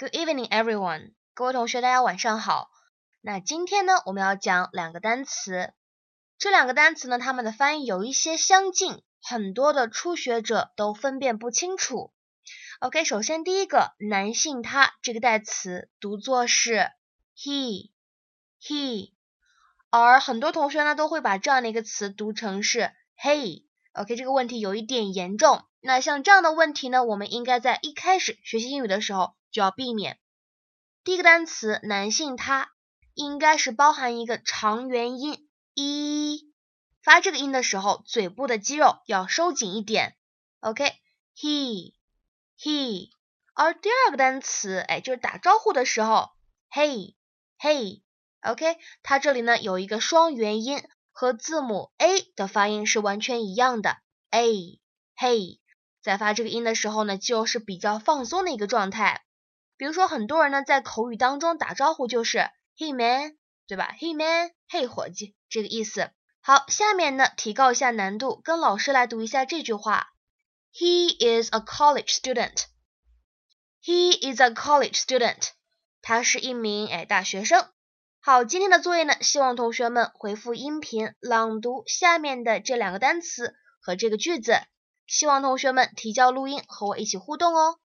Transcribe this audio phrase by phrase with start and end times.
[0.00, 1.12] Good evening, everyone.
[1.34, 2.70] 各位同学，大家晚上好。
[3.20, 5.74] 那今天呢，我们要讲两个单词。
[6.38, 12.14] 这两个单词呢，它们的发音有一些相近，很多的初学者都分辨不清楚。
[12.78, 16.90] OK，首先第一个男性他这个代词读作是
[17.36, 17.90] he
[18.58, 19.12] he，
[19.90, 22.90] 而很多同学呢都会把这样的一个词读成是
[23.22, 23.64] hey。
[23.92, 25.62] OK，这个问题有一点严重。
[25.80, 30.18] 那像这样的问题呢，我们应该在一开始学习英语的时候就要避免。
[31.04, 32.70] 第一个单词男性他
[33.14, 36.52] 应该是包含一个长元音 e，
[37.02, 40.16] 发这个音的时候，嘴部的肌肉要收紧一点。
[40.60, 41.94] OK，he
[42.58, 43.10] he。
[43.54, 46.30] 而第二个单词，哎，就是打招呼的时候
[46.70, 47.14] ，hey
[47.58, 48.02] hey。
[48.42, 50.82] OK，它这里呢有一个双元音，
[51.12, 53.98] 和字母 a 的发音是完全一样的
[54.30, 54.80] ，a
[55.16, 55.60] hey。
[56.02, 59.22] 在发这个音的时候呢，就是比较放松的一个状态。
[59.80, 66.10] 比如说，很多人呢在口语当中打招呼就是 Hey man，对吧？Hey man，Hey 伙计，这个意思。
[66.42, 70.08] 好，下面呢提高一下难度，跟老师来读一下这句话
[70.74, 72.64] ：He is a college student.
[73.82, 75.48] He is a college student.
[76.02, 77.66] 他是一名哎大学生。
[78.20, 84.60] 好，今天的作业呢，希望同学们回复音频朗读下面的这两个单词和这个句子。
[85.06, 87.80] 希望同学们提交录音和我一起互动哦。